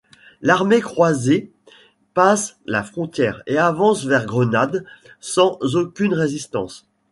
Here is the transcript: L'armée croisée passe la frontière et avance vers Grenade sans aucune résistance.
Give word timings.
L'armée 0.41 0.81
croisée 0.81 1.51
passe 2.15 2.57
la 2.65 2.81
frontière 2.81 3.43
et 3.45 3.59
avance 3.59 4.03
vers 4.03 4.25
Grenade 4.25 4.83
sans 5.19 5.59
aucune 5.75 6.15
résistance. 6.15 6.87